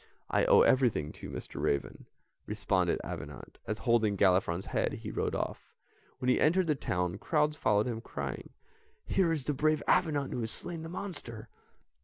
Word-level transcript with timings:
"I 0.31 0.45
owe 0.45 0.61
everything 0.61 1.11
to 1.11 1.27
you, 1.27 1.31
Mr. 1.31 1.61
Raven," 1.61 2.07
responded 2.47 2.99
Avenant, 3.03 3.59
as, 3.67 3.77
holding 3.85 4.17
Galifron's 4.17 4.65
head, 4.73 4.93
he 4.93 5.11
rode 5.11 5.35
off. 5.35 5.75
When 6.17 6.27
he 6.27 6.41
entered 6.41 6.65
the 6.65 6.73
town, 6.73 7.19
crowds 7.19 7.55
followed 7.55 7.85
him 7.85 8.01
crying, 8.01 8.49
"Here 9.05 9.31
is 9.31 9.45
the 9.45 9.53
brave 9.53 9.83
Avenant 9.87 10.33
who 10.33 10.39
has 10.39 10.49
slain 10.49 10.81
the 10.81 10.89
monster." 10.89 11.49